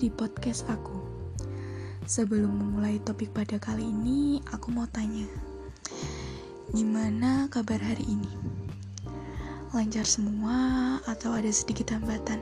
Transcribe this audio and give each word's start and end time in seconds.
di 0.00 0.08
podcast 0.08 0.64
aku. 0.72 0.96
Sebelum 2.08 2.48
memulai 2.48 2.96
topik 3.04 3.36
pada 3.36 3.60
kali 3.60 3.84
ini, 3.84 4.40
aku 4.48 4.72
mau 4.72 4.88
tanya, 4.88 5.28
gimana 6.72 7.44
kabar 7.52 7.76
hari 7.76 8.08
ini? 8.08 8.32
Lancar 9.76 10.08
semua 10.08 10.96
atau 11.04 11.36
ada 11.36 11.52
sedikit 11.52 11.92
hambatan? 11.92 12.40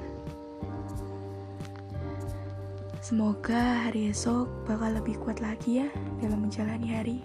Semoga 3.02 3.90
hari 3.90 4.14
esok 4.14 4.46
bakal 4.62 4.94
lebih 4.94 5.18
kuat 5.18 5.42
lagi 5.42 5.82
ya 5.82 5.90
dalam 6.22 6.46
menjalani 6.46 6.88
hari. 6.94 7.18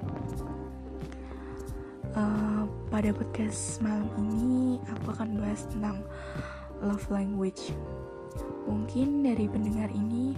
Uh, 2.17 2.65
pada 2.89 3.13
podcast 3.13 3.77
malam 3.85 4.09
ini, 4.17 4.81
aku 4.97 5.13
akan 5.13 5.37
bahas 5.37 5.69
tentang 5.69 6.01
love 6.81 7.05
language. 7.13 7.69
Mungkin 8.69 9.25
dari 9.25 9.45
pendengar 9.49 9.91
ini 9.91 10.33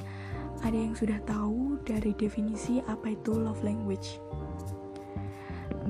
ada 0.66 0.76
yang 0.76 0.98
sudah 0.98 1.22
tahu 1.30 1.78
dari 1.86 2.16
definisi 2.18 2.82
apa 2.90 3.14
itu 3.14 3.38
love 3.38 3.62
language. 3.62 4.18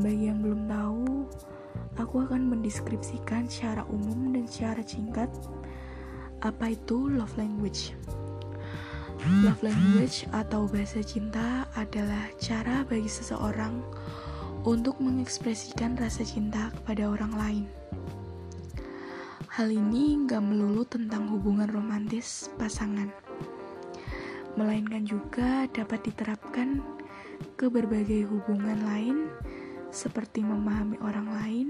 Bagi 0.02 0.28
yang 0.28 0.44
belum 0.44 0.68
tahu, 0.68 1.24
aku 1.96 2.16
akan 2.28 2.52
mendeskripsikan 2.52 3.48
secara 3.48 3.88
umum 3.88 4.36
dan 4.36 4.46
secara 4.50 4.84
singkat 4.84 5.32
apa 6.44 6.76
itu 6.76 7.08
love 7.08 7.34
language. 7.40 7.96
Love 9.42 9.64
language 9.66 10.28
atau 10.36 10.70
bahasa 10.70 11.02
cinta 11.02 11.66
adalah 11.74 12.30
cara 12.38 12.86
bagi 12.86 13.10
seseorang 13.10 13.82
untuk 14.68 15.02
mengekspresikan 15.02 15.98
rasa 15.98 16.22
cinta 16.22 16.70
kepada 16.78 17.10
orang 17.10 17.34
lain. 17.34 17.66
Hal 19.56 19.72
ini 19.72 20.20
nggak 20.20 20.44
melulu 20.44 20.84
tentang 20.84 21.32
hubungan 21.32 21.72
romantis 21.72 22.52
pasangan, 22.60 23.08
melainkan 24.60 25.08
juga 25.08 25.64
dapat 25.72 26.12
diterapkan 26.12 26.84
ke 27.56 27.72
berbagai 27.72 28.28
hubungan 28.28 28.84
lain 28.84 29.32
seperti 29.96 30.44
memahami 30.44 31.00
orang 31.00 31.28
lain 31.32 31.68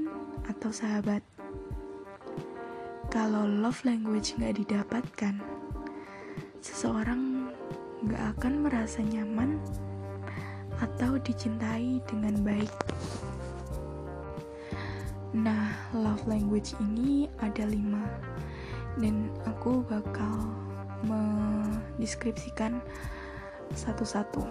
atau 0.49 0.73
sahabat. 0.73 1.21
Kalau 3.13 3.45
love 3.45 3.85
language 3.85 4.33
nggak 4.33 4.65
didapatkan, 4.65 5.37
seseorang 6.65 7.53
nggak 8.01 8.23
akan 8.33 8.65
merasa 8.65 9.05
nyaman 9.05 9.61
atau 10.81 11.21
dicintai 11.21 12.01
dengan 12.09 12.33
baik. 12.41 12.73
Nah, 15.35 15.91
love 15.91 16.23
language 16.31 16.71
ini 16.79 17.27
ada 17.43 17.67
lima 17.67 18.07
dan 19.03 19.27
aku 19.43 19.83
bakal 19.83 20.47
mendeskripsikan 21.03 22.79
satu-satu. 23.75 24.47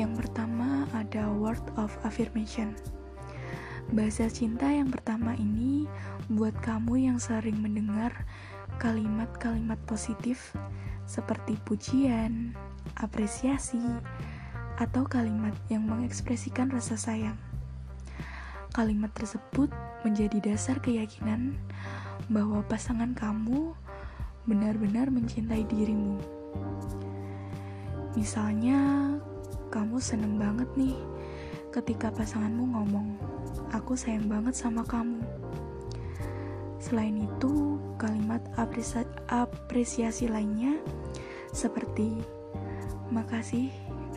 Yang 0.00 0.24
pertama 0.24 0.88
ada 0.96 1.28
word 1.28 1.60
of 1.76 1.92
affirmation. 2.00 2.72
Bahasa 3.92 4.32
cinta 4.32 4.72
yang 4.72 4.88
pertama 4.88 5.36
ini 5.36 5.84
buat 6.32 6.56
kamu 6.64 7.04
yang 7.12 7.20
sering 7.20 7.60
mendengar 7.60 8.24
kalimat-kalimat 8.80 9.76
positif 9.84 10.56
seperti 11.04 11.60
pujian, 11.68 12.56
apresiasi, 12.96 13.84
atau 14.80 15.04
kalimat 15.04 15.52
yang 15.68 15.84
mengekspresikan 15.84 16.72
rasa 16.72 16.96
sayang. 16.96 17.36
Kalimat 18.74 19.14
tersebut 19.14 19.70
menjadi 20.02 20.50
dasar 20.50 20.82
keyakinan 20.82 21.54
bahwa 22.26 22.58
pasangan 22.66 23.14
kamu 23.14 23.70
benar-benar 24.50 25.14
mencintai 25.14 25.62
dirimu. 25.62 26.18
Misalnya, 28.18 29.14
kamu 29.70 30.02
seneng 30.02 30.42
banget 30.42 30.66
nih 30.74 30.98
ketika 31.70 32.10
pasanganmu 32.10 32.74
ngomong, 32.74 33.14
"Aku 33.70 33.94
sayang 33.94 34.26
banget 34.26 34.58
sama 34.58 34.82
kamu." 34.82 35.22
Selain 36.82 37.14
itu, 37.14 37.78
kalimat 37.94 38.42
apresiasi 39.30 40.26
lainnya 40.26 40.82
seperti 41.54 42.18
"Makasih 43.14 43.70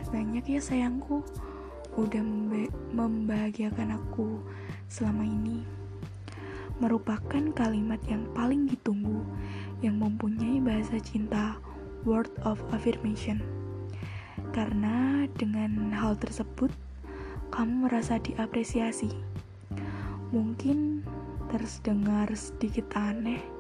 banyak 0.10 0.50
ya 0.50 0.62
sayangku." 0.66 1.22
Udah 1.98 2.24
membahagiakan 2.94 3.98
aku 3.98 4.40
selama 4.88 5.26
ini. 5.26 5.66
Merupakan 6.78 7.42
kalimat 7.58 7.98
yang 8.06 8.30
paling 8.38 8.70
ditunggu 8.70 9.26
yang 9.82 9.98
mempunyai 9.98 10.62
bahasa 10.62 11.02
cinta 11.02 11.58
word 12.06 12.30
of 12.46 12.62
affirmation. 12.70 13.42
Karena 14.54 15.26
dengan 15.42 15.90
hal 15.92 16.16
tersebut 16.22 16.70
kamu 17.50 17.90
merasa 17.90 18.22
diapresiasi. 18.22 19.10
Mungkin 20.30 21.02
terdengar 21.50 22.30
sedikit 22.38 22.94
aneh 22.94 23.58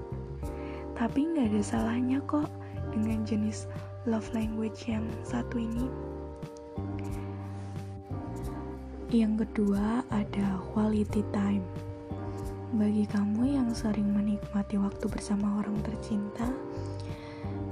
tapi 0.97 1.29
nggak 1.29 1.53
ada 1.53 1.61
salahnya 1.61 2.17
kok 2.25 2.49
dengan 2.89 3.21
jenis 3.21 3.69
love 4.09 4.25
language 4.33 4.89
yang 4.89 5.05
satu 5.21 5.61
ini 5.61 5.85
yang 9.07 9.39
kedua 9.39 10.03
ada 10.11 10.59
quality 10.75 11.23
time. 11.31 11.63
Bagi 12.75 13.07
kamu 13.07 13.55
yang 13.55 13.71
sering 13.71 14.11
menikmati 14.11 14.75
waktu 14.75 15.07
bersama 15.07 15.63
orang 15.63 15.79
tercinta, 15.79 16.51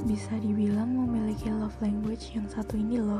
bisa 0.07 0.31
dibilang 0.39 0.95
memiliki 0.95 1.51
love 1.51 1.75
language 1.83 2.31
yang 2.31 2.47
satu 2.47 2.79
ini 2.79 3.03
loh. 3.03 3.19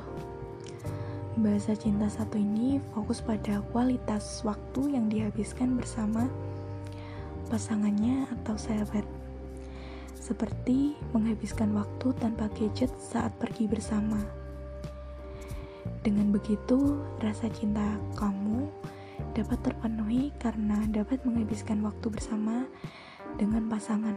Bahasa 1.35 1.75
cinta 1.75 2.07
satu 2.07 2.39
ini 2.39 2.79
fokus 2.95 3.19
pada 3.19 3.59
kualitas 3.75 4.39
waktu 4.47 4.95
yang 4.95 5.11
dihabiskan 5.11 5.75
bersama 5.75 6.31
pasangannya 7.51 8.31
atau 8.31 8.55
sahabat. 8.55 9.03
Seperti 10.15 10.95
menghabiskan 11.11 11.75
waktu 11.75 12.15
tanpa 12.15 12.47
gadget 12.55 12.95
saat 12.95 13.35
pergi 13.35 13.67
bersama 13.67 14.44
dengan 16.05 16.29
begitu, 16.29 17.01
rasa 17.17 17.49
cinta 17.49 17.97
kamu 18.13 18.69
dapat 19.33 19.57
terpenuhi 19.65 20.29
karena 20.37 20.85
dapat 20.93 21.25
menghabiskan 21.25 21.81
waktu 21.81 22.13
bersama 22.13 22.69
dengan 23.41 23.65
pasangan. 23.65 24.13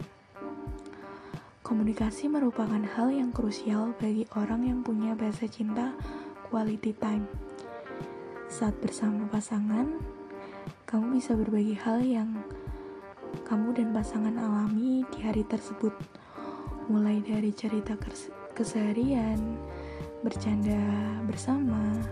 Komunikasi 1.65 2.29
merupakan 2.29 2.85
hal 2.93 3.09
yang 3.09 3.33
krusial 3.33 3.97
bagi 3.97 4.29
orang 4.37 4.69
yang 4.69 4.85
punya 4.85 5.17
bahasa 5.17 5.49
cinta 5.49 5.97
quality 6.53 6.93
time. 6.93 7.25
Saat 8.53 8.77
bersama 8.85 9.25
pasangan, 9.33 9.89
kamu 10.85 11.17
bisa 11.17 11.33
berbagi 11.41 11.73
hal 11.73 12.05
yang 12.05 12.37
kamu 13.49 13.73
dan 13.73 13.97
pasangan 13.97 14.37
alami 14.37 15.09
di 15.09 15.25
hari 15.25 15.45
tersebut, 15.45 15.93
mulai 16.93 17.21
dari 17.25 17.53
cerita 17.53 17.97
keseharian, 18.53 19.41
bercanda 20.23 20.79
bersama, 21.27 22.03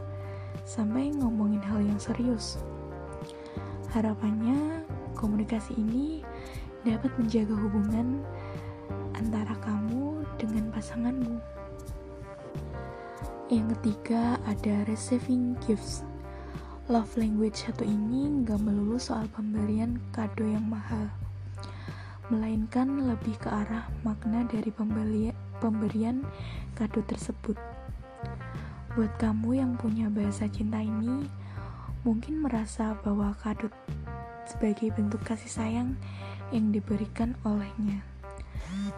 sampai 0.62 1.10
ngomongin 1.14 1.62
hal 1.62 1.82
yang 1.82 1.98
serius. 1.98 2.58
Harapannya, 3.94 4.82
komunikasi 5.16 5.74
ini 5.78 6.22
dapat 6.86 7.10
menjaga 7.18 7.54
hubungan 7.54 8.22
antara 9.18 9.56
kamu 9.64 10.22
dengan 10.38 10.70
pasanganmu. 10.70 11.40
Yang 13.46 13.78
ketiga 13.78 14.42
ada 14.46 14.82
receiving 14.90 15.54
gifts. 15.66 16.02
Love 16.86 17.18
language 17.18 17.66
satu 17.66 17.82
ini 17.82 18.46
nggak 18.46 18.62
melulu 18.62 18.94
soal 18.98 19.26
pemberian 19.34 19.98
kado 20.14 20.46
yang 20.46 20.66
mahal, 20.70 21.10
melainkan 22.30 23.06
lebih 23.06 23.34
ke 23.42 23.50
arah 23.50 23.90
makna 24.06 24.46
dari 24.46 24.70
pemberian 25.58 26.22
kado 26.78 27.02
tersebut. 27.06 27.58
Buat 28.96 29.12
kamu 29.20 29.60
yang 29.60 29.76
punya 29.76 30.08
bahasa 30.08 30.48
cinta 30.48 30.80
ini, 30.80 31.28
mungkin 32.00 32.40
merasa 32.40 32.96
bahwa 33.04 33.36
kado 33.44 33.68
sebagai 34.48 34.88
bentuk 34.96 35.20
kasih 35.20 35.52
sayang 35.52 36.00
yang 36.48 36.72
diberikan 36.72 37.36
olehnya. 37.44 38.00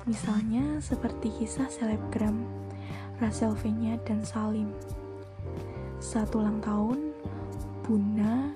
Misalnya 0.07 0.79
seperti 0.79 1.35
kisah 1.43 1.67
selebgram 1.67 2.47
Rachel 3.19 3.59
Venya 3.59 3.99
dan 4.07 4.23
Salim. 4.23 4.71
Saat 5.99 6.31
ulang 6.31 6.63
tahun, 6.63 7.11
Bunda 7.83 8.55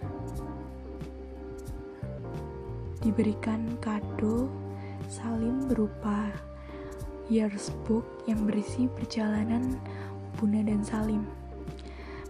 diberikan 3.02 3.66
kado 3.82 4.46
Salim 5.10 5.66
berupa 5.66 6.30
years 7.26 7.74
book 7.82 8.06
yang 8.30 8.46
berisi 8.46 8.86
perjalanan 8.86 9.82
Bunda 10.42 10.58
dan 10.58 10.82
Salim. 10.82 11.22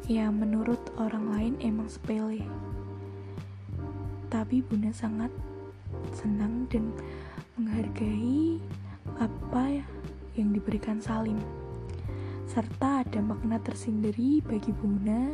Ya, 0.04 0.28
menurut 0.28 0.76
orang 1.00 1.32
lain 1.32 1.54
emang 1.64 1.88
sepele. 1.88 2.44
Tapi 4.28 4.60
Bunda 4.60 4.92
sangat 4.92 5.32
senang 6.12 6.68
dan 6.68 6.92
menghargai 7.56 8.60
apa 9.16 9.80
yang 10.36 10.52
diberikan 10.52 11.00
Salim. 11.00 11.40
serta 12.44 13.00
ada 13.00 13.24
makna 13.24 13.56
tersendiri 13.64 14.44
bagi 14.44 14.76
Buna 14.76 15.32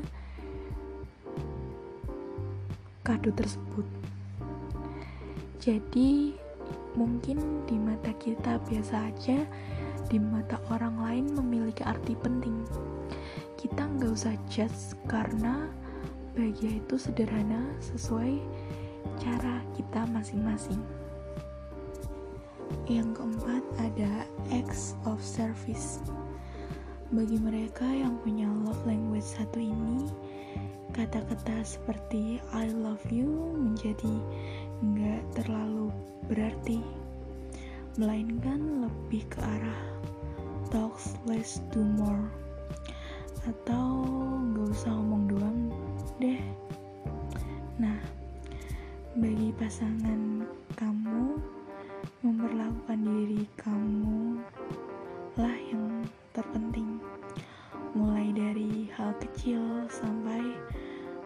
kado 3.02 3.34
tersebut. 3.34 3.82
Jadi, 5.58 6.30
mungkin 6.94 7.66
di 7.66 7.74
mata 7.74 8.14
kita 8.22 8.62
biasa 8.70 9.10
aja, 9.10 9.42
di 10.08 10.16
mata 10.16 10.56
orang 10.72 10.96
lain 11.04 11.26
memiliki 11.36 11.84
arti 11.84 12.16
penting. 12.16 12.64
Kita 13.60 13.84
nggak 13.84 14.12
usah 14.12 14.34
judge 14.48 14.96
karena 15.04 15.68
bahagia 16.32 16.80
itu 16.80 16.96
sederhana 16.96 17.60
sesuai 17.80 18.40
cara 19.20 19.60
kita 19.76 20.08
masing-masing. 20.08 20.80
Yang 22.88 23.20
keempat 23.20 23.62
ada 23.80 24.24
acts 24.52 24.96
of 25.04 25.20
service. 25.20 26.00
Bagi 27.08 27.40
mereka 27.40 27.84
yang 27.84 28.20
punya 28.20 28.48
love 28.48 28.80
language 28.84 29.24
satu 29.24 29.56
ini, 29.60 30.08
kata-kata 30.92 31.64
seperti 31.64 32.36
I 32.52 32.68
love 32.72 33.04
you 33.08 33.56
menjadi 33.56 34.20
nggak 34.84 35.22
terlalu 35.40 35.88
berarti, 36.28 36.84
melainkan 37.98 38.86
lebih 38.86 39.26
ke 39.26 39.42
arah 39.42 39.82
talks 40.70 41.18
less 41.26 41.58
do 41.74 41.82
more. 41.82 42.30
Atau 43.42 44.06
nggak 44.38 44.70
usah 44.70 44.94
ngomong 44.94 45.24
doang 45.26 45.60
deh. 46.22 46.38
Nah, 47.82 47.98
bagi 49.18 49.50
pasangan 49.58 50.46
kamu 50.78 51.42
memperlakukan 52.22 53.00
diri 53.02 53.42
kamu 53.58 54.38
lah 55.34 55.58
yang 55.74 56.06
terpenting. 56.30 57.02
Mulai 57.98 58.30
dari 58.30 58.86
hal 58.94 59.10
kecil 59.18 59.90
sampai 59.90 60.54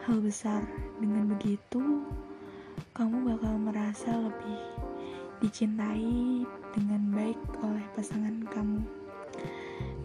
hal 0.08 0.24
besar. 0.24 0.64
Dengan 0.96 1.36
begitu 1.36 2.00
kamu 2.96 3.36
bakal 3.36 3.60
merasa 3.60 4.14
lebih 4.16 4.91
dicintai 5.42 6.46
dengan 6.70 7.02
baik 7.10 7.40
oleh 7.66 7.82
pasangan 7.98 8.46
kamu 8.46 8.78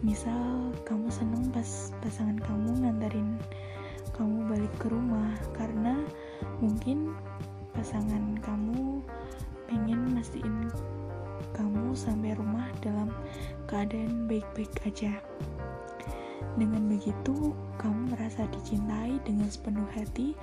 misal 0.02 0.74
kamu 0.82 1.06
seneng 1.14 1.46
pas 1.54 1.94
pasangan 2.02 2.42
kamu 2.42 2.82
nganterin 2.82 3.38
kamu 4.18 4.50
balik 4.50 4.74
ke 4.82 4.90
rumah 4.90 5.30
karena 5.54 5.94
mungkin 6.58 7.14
pasangan 7.70 8.34
kamu 8.42 8.98
pengen 9.70 10.10
mastiin 10.10 10.74
kamu 11.54 11.94
sampai 11.94 12.34
rumah 12.34 12.66
dalam 12.82 13.14
keadaan 13.70 14.26
baik-baik 14.26 14.74
aja. 14.86 15.12
Dengan 16.58 16.90
begitu, 16.90 17.54
kamu 17.78 18.14
merasa 18.14 18.46
dicintai 18.50 19.22
dengan 19.22 19.46
sepenuh 19.46 19.86
hati 19.94 20.34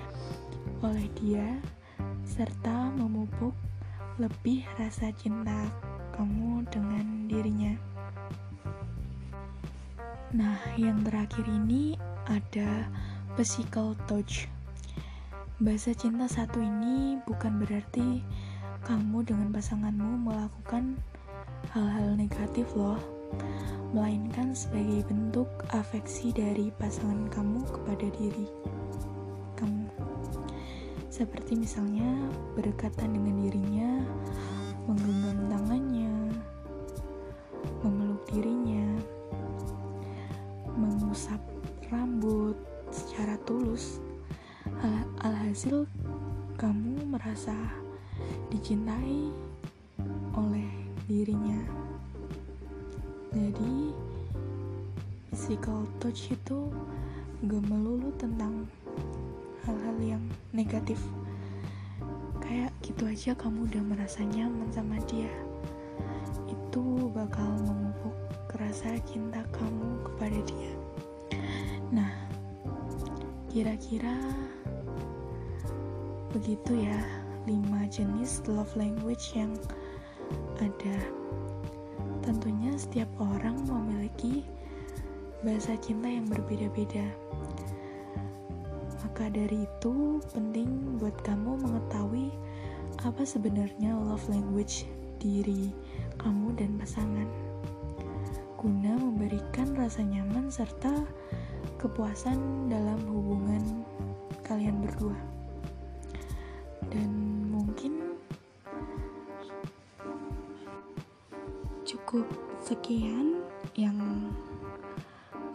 oleh 0.83 1.07
dia, 1.19 1.59
serta 2.23 2.91
memupuk 2.95 3.51
lebih 4.15 4.63
rasa 4.79 5.11
cinta 5.19 5.67
kamu 6.15 6.63
dengan 6.71 7.27
dirinya. 7.27 7.75
Nah, 10.31 10.55
yang 10.79 11.03
terakhir 11.03 11.43
ini 11.47 11.99
ada 12.27 12.87
physical 13.35 13.95
touch. 14.07 14.47
Bahasa 15.59 15.91
cinta 15.91 16.27
satu 16.27 16.59
ini 16.63 17.19
bukan 17.27 17.59
berarti 17.59 18.23
kamu 18.87 19.27
dengan 19.27 19.51
pasanganmu 19.51 20.27
melakukan 20.31 20.95
hal-hal 21.75 22.15
negatif 22.15 22.67
loh, 22.75 22.99
melainkan 23.91 24.55
sebagai 24.55 25.07
bentuk 25.11 25.47
afeksi 25.75 26.31
dari 26.31 26.71
pasangan 26.79 27.27
kamu 27.31 27.63
kepada 27.67 28.07
diri. 28.15 28.74
Seperti 31.15 31.55
misalnya 31.55 32.27
berdekatan 32.59 33.15
dengan 33.15 33.39
dirinya, 33.39 34.03
menggenggam 34.83 35.47
tangannya, 35.47 36.11
memeluk 37.79 38.19
dirinya, 38.27 38.83
mengusap 40.75 41.39
rambut, 41.87 42.59
secara 42.91 43.39
tulus. 43.47 44.03
Alhasil, 45.23 45.87
kamu 46.59 47.07
merasa 47.07 47.55
dicintai 48.51 49.31
oleh 50.35 50.67
dirinya. 51.07 51.63
Jadi, 53.31 53.95
physical 55.31 55.87
touch 56.03 56.35
itu 56.35 56.67
gak 57.47 57.63
melulu 57.71 58.11
tentang 58.19 58.67
hal-hal 59.65 59.97
yang 60.01 60.23
negatif. 60.53 61.01
Kayak 62.39 62.71
gitu 62.85 63.09
aja 63.09 63.33
kamu 63.33 63.65
udah 63.67 63.83
merasa 63.83 64.21
nyaman 64.21 64.69
sama 64.69 65.01
dia. 65.09 65.29
Itu 66.45 67.09
bakal 67.11 67.49
memupuk 67.65 68.13
rasa 68.55 68.95
cinta 69.09 69.41
kamu 69.51 70.05
kepada 70.05 70.39
dia. 70.45 70.73
Nah, 71.89 72.13
kira-kira 73.49 74.15
begitu 76.31 76.85
ya 76.85 76.99
lima 77.47 77.87
jenis 77.87 78.43
love 78.49 78.71
language 78.75 79.31
yang 79.37 79.55
ada 80.59 80.97
tentunya 82.25 82.73
setiap 82.75 83.07
orang 83.21 83.55
memiliki 83.69 84.43
bahasa 85.45 85.77
cinta 85.77 86.09
yang 86.09 86.25
berbeda-beda 86.25 87.05
maka 89.15 89.31
dari 89.31 89.63
itu 89.63 90.19
penting 90.35 90.99
buat 90.99 91.15
kamu 91.23 91.55
mengetahui 91.63 92.35
apa 92.99 93.23
sebenarnya 93.23 93.95
love 93.95 94.27
language 94.27 94.83
diri 95.23 95.71
kamu 96.19 96.51
dan 96.59 96.75
pasangan. 96.75 97.23
Guna 98.59 98.91
memberikan 98.99 99.71
rasa 99.71 100.03
nyaman 100.03 100.51
serta 100.51 100.91
kepuasan 101.79 102.67
dalam 102.67 102.99
hubungan 103.07 103.87
kalian 104.43 104.83
berdua. 104.83 105.15
Dan 106.91 107.07
mungkin 107.55 108.19
cukup 111.87 112.27
sekian 112.59 113.39
yang 113.79 113.95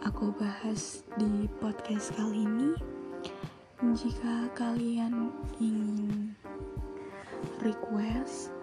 aku 0.01 0.33
bahas 0.33 1.05
di 1.13 1.45
podcast 1.61 2.09
kali 2.17 2.41
ini 2.41 3.00
jika 3.81 4.45
kalian 4.53 5.33
ingin 5.57 6.37
request 7.65 8.53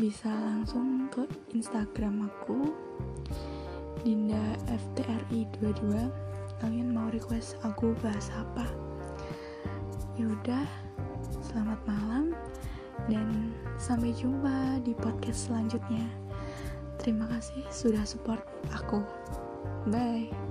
bisa 0.00 0.32
langsung 0.32 1.04
ke 1.12 1.28
instagram 1.52 2.32
aku 2.32 2.72
Dinda 4.00 4.40
FTRI 4.72 5.44
22 5.60 5.84
kalian 6.64 6.96
mau 6.96 7.12
request 7.12 7.60
aku 7.60 7.92
bahas 8.00 8.32
apa? 8.32 8.64
Yaudah 10.16 10.64
selamat 11.44 11.80
malam 11.84 12.32
dan 13.12 13.52
sampai 13.76 14.16
jumpa 14.16 14.80
di 14.80 14.96
podcast 14.96 15.52
selanjutnya. 15.52 16.08
Terima 16.96 17.28
kasih 17.28 17.68
sudah 17.68 18.02
support 18.08 18.42
aku. 18.72 19.04
Bye 19.92 20.47